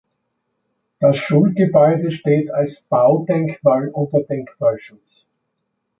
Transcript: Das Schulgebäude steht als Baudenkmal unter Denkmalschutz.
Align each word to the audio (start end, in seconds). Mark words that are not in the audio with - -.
Das 0.99 1.15
Schulgebäude 1.19 2.09
steht 2.09 2.49
als 2.49 2.81
Baudenkmal 2.81 3.89
unter 3.89 4.21
Denkmalschutz. 4.21 5.27